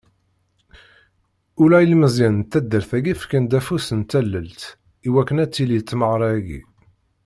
Ula 1.61 1.77
ilmeẓyen 1.81 2.35
n 2.41 2.47
taddart-agi 2.51 3.13
fkan-d 3.21 3.53
afus 3.59 3.87
n 3.99 4.01
tallelt, 4.09 4.61
i 5.07 5.09
wakken 5.13 5.41
ad 5.43 5.51
tili 5.51 5.79
tmeɣra-agi.. 5.81 6.61